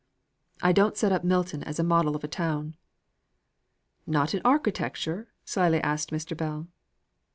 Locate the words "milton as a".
1.23-1.83